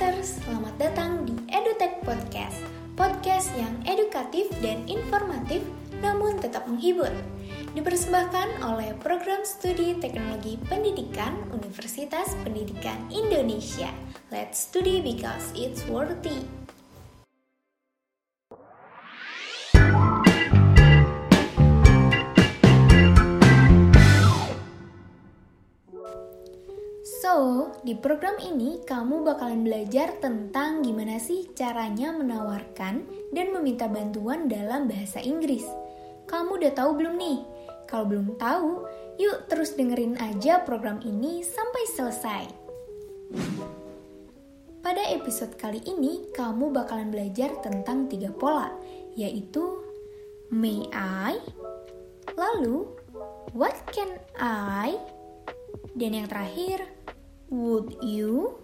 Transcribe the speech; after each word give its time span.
Educators, 0.00 0.40
selamat 0.48 0.74
datang 0.80 1.28
di 1.28 1.36
EduTech 1.52 2.00
Podcast. 2.08 2.56
Podcast 2.96 3.52
yang 3.52 3.84
edukatif 3.84 4.48
dan 4.64 4.80
informatif 4.88 5.60
namun 6.00 6.40
tetap 6.40 6.64
menghibur. 6.64 7.12
Dipersembahkan 7.76 8.64
oleh 8.64 8.96
Program 8.96 9.44
Studi 9.44 9.92
Teknologi 10.00 10.56
Pendidikan 10.72 11.36
Universitas 11.52 12.32
Pendidikan 12.40 12.96
Indonesia. 13.12 13.92
Let's 14.32 14.72
study 14.72 15.04
because 15.04 15.52
it's 15.52 15.84
worthy. 15.84 16.48
So, 27.40 27.72
di 27.80 27.96
program 27.96 28.36
ini 28.36 28.84
kamu 28.84 29.24
bakalan 29.24 29.64
belajar 29.64 30.12
tentang 30.20 30.84
gimana 30.84 31.16
sih 31.16 31.48
caranya 31.56 32.12
menawarkan 32.12 33.08
dan 33.32 33.46
meminta 33.56 33.88
bantuan 33.88 34.44
dalam 34.44 34.84
bahasa 34.84 35.24
Inggris. 35.24 35.64
Kamu 36.28 36.60
udah 36.60 36.68
tahu 36.76 37.00
belum 37.00 37.16
nih? 37.16 37.40
Kalau 37.88 38.04
belum 38.04 38.36
tahu, 38.36 38.84
yuk 39.16 39.48
terus 39.48 39.72
dengerin 39.72 40.20
aja 40.20 40.60
program 40.68 41.00
ini 41.00 41.40
sampai 41.40 41.82
selesai. 41.88 42.44
Pada 44.84 45.00
episode 45.08 45.56
kali 45.56 45.80
ini, 45.88 46.28
kamu 46.36 46.76
bakalan 46.76 47.08
belajar 47.08 47.56
tentang 47.64 48.04
tiga 48.12 48.36
pola, 48.36 48.68
yaitu 49.16 49.80
May 50.52 50.84
I, 50.92 51.40
lalu 52.36 52.84
What 53.56 53.80
can 53.96 54.20
I, 54.36 55.00
dan 55.96 56.12
yang 56.14 56.28
terakhir 56.28 56.99
Would 57.50 57.98
you? 58.06 58.62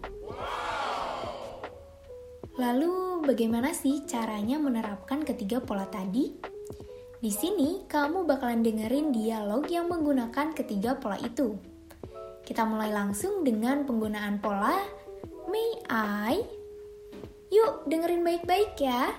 Lalu, 2.54 3.26
bagaimana 3.26 3.74
sih 3.74 4.06
caranya 4.06 4.62
menerapkan 4.62 5.26
ketiga 5.26 5.58
pola 5.58 5.90
tadi? 5.90 6.30
Di 7.18 7.32
sini, 7.34 7.82
kamu 7.90 8.22
bakalan 8.22 8.62
dengerin 8.62 9.10
dialog 9.10 9.66
yang 9.66 9.90
menggunakan 9.90 10.54
ketiga 10.54 10.94
pola 10.94 11.18
itu. 11.18 11.58
Kita 12.46 12.62
mulai 12.62 12.94
langsung 12.94 13.42
dengan 13.42 13.82
penggunaan 13.82 14.38
pola 14.38 14.78
May 15.50 15.82
I? 15.90 16.46
Yuk, 17.50 17.90
dengerin 17.90 18.22
baik-baik 18.22 18.78
ya. 18.78 19.10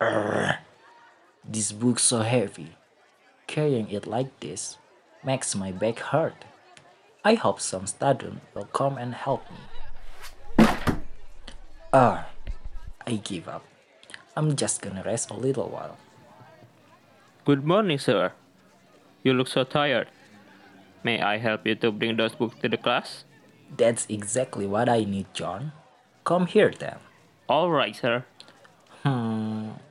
Urgh. 0.00 0.58
This 1.44 1.72
book's 1.72 2.02
so 2.02 2.20
heavy. 2.20 2.76
Carrying 3.46 3.90
it 3.90 4.06
like 4.06 4.40
this 4.40 4.78
makes 5.24 5.54
my 5.54 5.72
back 5.72 5.98
hurt. 5.98 6.44
I 7.24 7.34
hope 7.34 7.60
some 7.60 7.86
student 7.86 8.40
will 8.54 8.66
come 8.66 8.98
and 8.98 9.14
help 9.14 9.42
me. 9.50 10.66
Ah, 11.92 12.26
I 13.06 13.16
give 13.16 13.48
up. 13.48 13.64
I'm 14.36 14.54
just 14.54 14.82
gonna 14.82 15.02
rest 15.02 15.30
a 15.30 15.34
little 15.34 15.68
while. 15.68 15.96
Good 17.44 17.64
morning, 17.64 17.98
sir. 17.98 18.32
You 19.22 19.32
look 19.32 19.48
so 19.48 19.64
tired. 19.64 20.08
May 21.02 21.20
I 21.22 21.38
help 21.38 21.66
you 21.66 21.74
to 21.76 21.90
bring 21.90 22.16
those 22.16 22.34
books 22.34 22.56
to 22.62 22.68
the 22.68 22.76
class? 22.76 23.24
That's 23.76 24.06
exactly 24.08 24.66
what 24.66 24.88
I 24.88 25.04
need, 25.04 25.32
John. 25.32 25.72
Come 26.24 26.46
here 26.46 26.72
then. 26.76 26.98
All 27.48 27.70
right, 27.70 27.94
sir. 27.94 28.24
Hmm, 29.02 29.35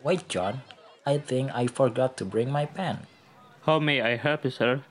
wait, 0.06 0.30
John. 0.30 0.62
I 1.06 1.18
think 1.18 1.50
I 1.54 1.66
forgot 1.66 2.16
to 2.18 2.26
bring 2.26 2.54
my 2.54 2.70
pen. 2.70 3.10
How 3.66 3.82
may 3.82 4.02
I 4.02 4.16
help 4.16 4.46
you, 4.46 4.54
sir? 4.54 4.86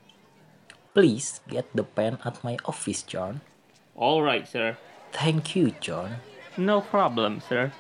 Please 0.93 1.41
get 1.47 1.71
the 1.75 1.87
pen 1.87 2.19
at 2.27 2.43
my 2.43 2.59
office, 2.67 3.03
John. 3.07 3.41
All 3.95 4.23
right, 4.23 4.47
sir. 4.47 4.77
Thank 5.15 5.55
you, 5.55 5.71
John. 5.79 6.19
No 6.59 6.83
problem, 6.83 7.39
sir. 7.39 7.71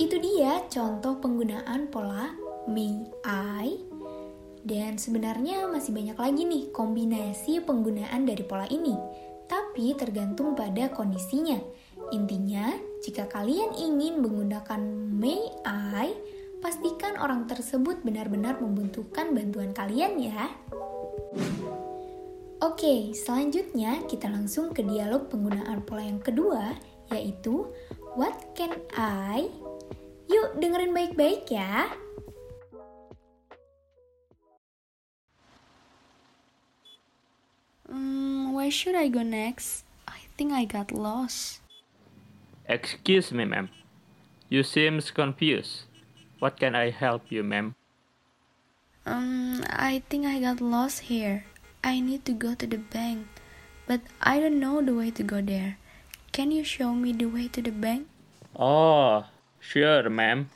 Itu 0.00 0.16
dia 0.16 0.64
contoh 0.72 1.16
penggunaan 1.20 1.92
pola 1.92 2.32
may 2.68 3.04
I 3.24 3.97
dan 4.68 5.00
sebenarnya 5.00 5.64
masih 5.72 5.96
banyak 5.96 6.18
lagi 6.20 6.42
nih 6.44 6.64
kombinasi 6.76 7.64
penggunaan 7.64 8.28
dari 8.28 8.44
pola 8.44 8.68
ini. 8.68 8.92
Tapi 9.48 9.96
tergantung 9.96 10.52
pada 10.52 10.92
kondisinya. 10.92 11.56
Intinya, 12.12 12.76
jika 13.00 13.24
kalian 13.32 13.72
ingin 13.80 14.20
menggunakan 14.20 14.80
may 15.08 15.40
I, 15.64 16.12
pastikan 16.60 17.16
orang 17.16 17.48
tersebut 17.48 18.04
benar-benar 18.04 18.60
membutuhkan 18.60 19.32
bantuan 19.32 19.72
kalian 19.72 20.20
ya. 20.20 20.52
Oke, 22.60 23.16
selanjutnya 23.16 24.04
kita 24.04 24.28
langsung 24.28 24.76
ke 24.76 24.84
dialog 24.84 25.32
penggunaan 25.32 25.80
pola 25.88 26.04
yang 26.04 26.20
kedua, 26.20 26.76
yaitu 27.08 27.64
What 28.20 28.52
can 28.52 28.76
I? 28.92 29.48
Yuk 30.28 30.60
dengerin 30.60 30.92
baik-baik 30.92 31.48
ya. 31.48 31.88
Mm, 37.90 38.52
where 38.52 38.70
should 38.70 38.94
I 38.94 39.08
go 39.08 39.22
next? 39.22 39.84
I 40.06 40.28
think 40.36 40.52
I 40.52 40.64
got 40.64 40.92
lost. 40.92 41.60
Excuse 42.68 43.32
me, 43.32 43.44
ma'am. 43.44 43.70
You 44.48 44.62
seems 44.62 45.10
confused. 45.10 45.84
What 46.38 46.60
can 46.60 46.74
I 46.74 46.90
help 46.90 47.32
you, 47.32 47.42
ma'am? 47.42 47.74
Um, 49.06 49.64
I 49.68 50.02
think 50.08 50.26
I 50.26 50.40
got 50.40 50.60
lost 50.60 51.08
here. 51.08 51.44
I 51.82 52.00
need 52.00 52.24
to 52.26 52.32
go 52.32 52.54
to 52.54 52.66
the 52.66 52.76
bank, 52.76 53.26
but 53.86 54.00
I 54.20 54.38
don't 54.38 54.60
know 54.60 54.82
the 54.82 54.94
way 54.94 55.10
to 55.12 55.22
go 55.22 55.40
there. 55.40 55.78
Can 56.32 56.52
you 56.52 56.62
show 56.62 56.92
me 56.92 57.12
the 57.12 57.26
way 57.26 57.48
to 57.48 57.62
the 57.62 57.72
bank? 57.72 58.06
Oh, 58.54 59.24
sure, 59.58 60.10
ma'am. 60.10 60.50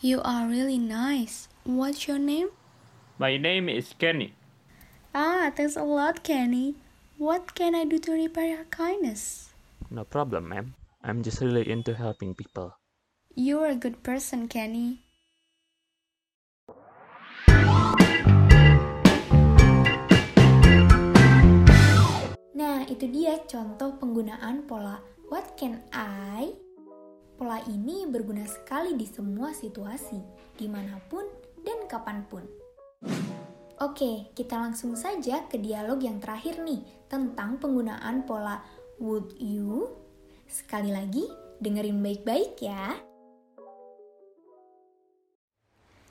You 0.00 0.20
are 0.22 0.48
really 0.48 0.78
nice. 0.78 1.48
What's 1.62 2.08
your 2.08 2.18
name? 2.18 2.50
My 3.18 3.36
name 3.36 3.68
is 3.68 3.94
Kenny. 3.98 4.34
Ah, 5.16 5.48
thanks 5.48 5.80
a 5.80 5.86
lot, 5.88 6.20
Kenny. 6.20 6.76
What 7.16 7.56
can 7.56 7.72
I 7.72 7.88
do 7.88 7.96
to 8.04 8.12
repay 8.12 8.52
your 8.52 8.68
kindness? 8.68 9.48
No 9.88 10.04
problem, 10.04 10.52
ma'am. 10.52 10.76
I'm 11.00 11.24
just 11.24 11.40
really 11.40 11.64
into 11.64 11.96
helping 11.96 12.36
people. 12.36 12.76
You're 13.32 13.72
a 13.72 13.80
good 13.80 14.04
person, 14.04 14.44
Kenny. 14.44 15.00
Nah, 22.52 22.84
itu 22.84 23.08
dia 23.08 23.40
contoh 23.48 23.96
penggunaan 23.96 24.68
pola 24.68 25.00
What 25.32 25.56
can 25.56 25.80
I? 25.96 26.52
Pola 27.40 27.64
ini 27.72 28.04
berguna 28.04 28.44
sekali 28.44 28.92
di 28.92 29.08
semua 29.08 29.56
situasi, 29.56 30.20
di 30.60 30.68
mana 30.68 31.00
pun 31.08 31.24
dan 31.64 31.88
kapan 31.88 32.20
pun. 32.28 32.44
Oke, 33.76 34.32
kita 34.32 34.56
langsung 34.56 34.96
saja 34.96 35.44
ke 35.52 35.60
dialog 35.60 36.00
yang 36.00 36.16
terakhir 36.16 36.64
nih, 36.64 36.80
tentang 37.12 37.60
penggunaan 37.60 38.24
pola 38.24 38.64
would 38.96 39.36
you. 39.36 39.92
Sekali 40.48 40.88
lagi, 40.88 41.28
dengerin 41.60 42.00
baik-baik 42.00 42.56
ya. 42.64 42.96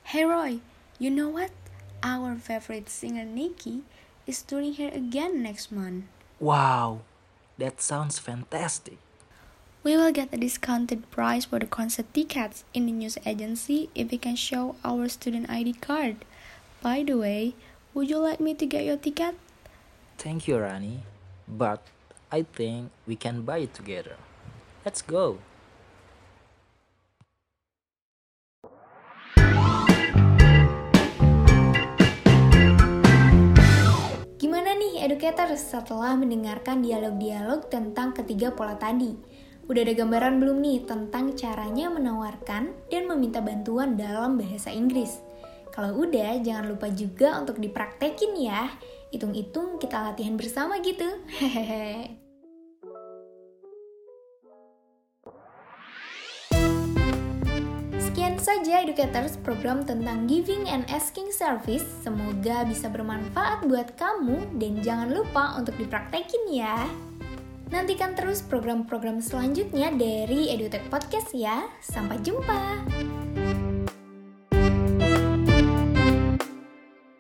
Hey 0.06 0.22
Roy, 0.30 0.62
you 1.02 1.10
know 1.10 1.26
what? 1.34 1.50
Our 2.06 2.38
favorite 2.38 2.86
singer 2.86 3.26
Nikki 3.26 3.82
is 4.30 4.46
touring 4.46 4.78
here 4.78 4.94
again 4.94 5.42
next 5.42 5.74
month. 5.74 6.06
Wow, 6.38 7.02
that 7.58 7.82
sounds 7.82 8.22
fantastic. 8.22 9.02
We 9.82 9.98
will 9.98 10.14
get 10.14 10.30
a 10.30 10.38
discounted 10.38 11.10
price 11.10 11.50
for 11.50 11.58
the 11.58 11.66
concert 11.66 12.14
tickets 12.14 12.62
in 12.78 12.86
the 12.86 12.94
news 12.94 13.18
agency 13.26 13.90
if 13.98 14.14
we 14.14 14.22
can 14.22 14.38
show 14.38 14.78
our 14.86 15.10
student 15.10 15.50
ID 15.50 15.82
card. 15.82 16.22
By 16.86 17.02
the 17.02 17.18
way, 17.18 17.58
would 17.98 18.14
you 18.14 18.22
like 18.22 18.38
me 18.38 18.54
to 18.54 18.66
get 18.70 18.86
your 18.86 19.02
ticket? 19.02 19.34
Thank 20.22 20.46
you, 20.46 20.62
Rani. 20.62 21.02
But 21.50 21.82
I 22.30 22.46
think 22.46 22.94
we 23.10 23.18
can 23.18 23.42
buy 23.42 23.66
it 23.66 23.74
together. 23.74 24.22
Let's 24.86 25.02
go. 25.02 25.42
Gimana 34.38 34.78
nih 34.78 35.10
educators 35.10 35.66
setelah 35.66 36.14
mendengarkan 36.14 36.86
dialog-dialog 36.86 37.66
tentang 37.74 38.14
ketiga 38.14 38.54
pola 38.54 38.78
tadi? 38.78 39.18
Udah 39.66 39.82
ada 39.82 39.94
gambaran 39.98 40.38
belum 40.38 40.62
nih 40.62 40.86
tentang 40.86 41.34
caranya 41.34 41.90
menawarkan 41.90 42.78
dan 42.94 43.04
meminta 43.10 43.42
bantuan 43.42 43.98
dalam 43.98 44.38
bahasa 44.38 44.70
Inggris? 44.70 45.25
Kalau 45.76 45.92
udah, 46.08 46.40
jangan 46.40 46.72
lupa 46.72 46.88
juga 46.88 47.36
untuk 47.36 47.60
dipraktekin 47.60 48.32
ya. 48.40 48.72
Hitung-hitung 49.12 49.76
kita 49.76 50.08
latihan 50.08 50.40
bersama 50.40 50.80
gitu. 50.80 51.04
Hehehe. 51.28 52.16
Sekian 58.00 58.40
saja 58.40 58.88
Educators 58.88 59.36
program 59.44 59.84
tentang 59.84 60.24
Giving 60.32 60.64
and 60.72 60.88
Asking 60.88 61.36
Service. 61.36 61.84
Semoga 62.00 62.64
bisa 62.64 62.88
bermanfaat 62.88 63.68
buat 63.68 64.00
kamu 64.00 64.56
dan 64.56 64.80
jangan 64.80 65.12
lupa 65.12 65.60
untuk 65.60 65.76
dipraktekin 65.76 66.56
ya. 66.56 66.88
Nantikan 67.68 68.16
terus 68.16 68.40
program-program 68.40 69.20
selanjutnya 69.20 69.92
dari 69.92 70.56
EduTech 70.56 70.88
Podcast 70.88 71.36
ya. 71.36 71.68
Sampai 71.84 72.24
jumpa. 72.24 72.80